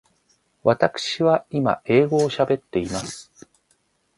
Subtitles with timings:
[0.63, 3.31] わたくしは今英語を喋っています。